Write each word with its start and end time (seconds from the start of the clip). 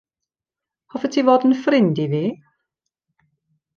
Hoffet 0.93 1.13
ti 1.15 1.21
fod 1.27 1.45
yn 1.47 1.55
ffrind 1.61 1.95
i 2.05 2.07
fi? 2.13 2.25